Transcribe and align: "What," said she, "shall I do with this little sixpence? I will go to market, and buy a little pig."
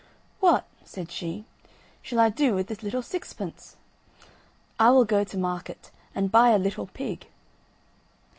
"What," 0.39 0.65
said 0.83 1.11
she, 1.11 1.45
"shall 2.01 2.19
I 2.19 2.29
do 2.29 2.55
with 2.55 2.65
this 2.65 2.81
little 2.81 3.03
sixpence? 3.03 3.77
I 4.79 4.89
will 4.89 5.05
go 5.05 5.23
to 5.23 5.37
market, 5.37 5.91
and 6.15 6.31
buy 6.31 6.49
a 6.49 6.57
little 6.57 6.87
pig." 6.87 7.27